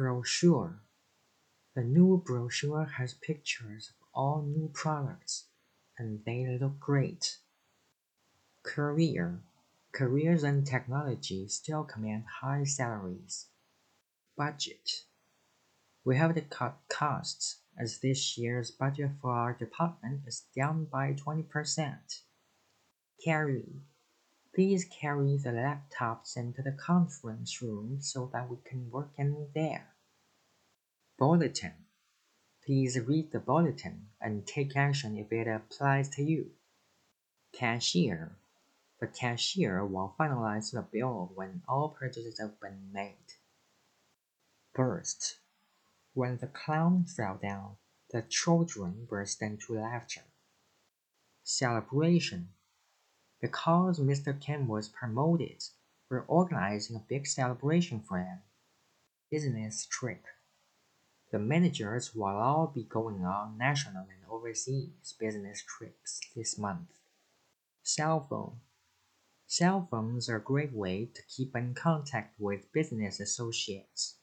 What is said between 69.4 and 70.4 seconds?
Cell phones are